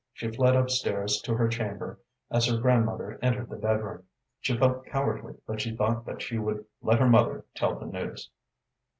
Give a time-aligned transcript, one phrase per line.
[0.13, 1.99] She fled up stairs to her chamber,
[2.31, 4.05] as her grandmother entered the bedroom.
[4.39, 8.31] She felt cowardly, but she thought that she would let her mother tell the news.